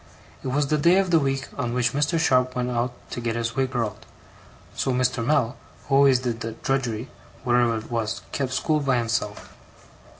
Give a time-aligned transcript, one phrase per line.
[0.41, 2.19] It was the day of the week on which Mr.
[2.19, 4.03] Sharp went out to get his wig curled;
[4.75, 5.23] so Mr.
[5.23, 7.07] Mell, who always did the drudgery,
[7.43, 9.53] whatever it was, kept school by himself.